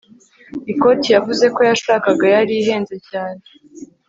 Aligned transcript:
ikoti 0.71 1.07
yavuze 1.15 1.45
ko 1.55 1.61
yashakaga 1.69 2.25
yari 2.35 2.53
ihenze 2.61 2.95
cyane 3.09 3.41